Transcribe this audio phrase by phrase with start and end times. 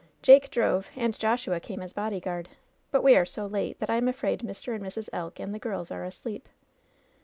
[0.23, 2.49] "Jake drove and Joshua came as bodyguard;
[2.89, 4.73] but we are so late that I am afraid Mr.
[4.73, 5.09] and Mrs.
[5.13, 6.49] Elk and the girls are asleep."